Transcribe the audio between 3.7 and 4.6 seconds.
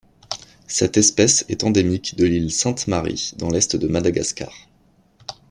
de Madagascar.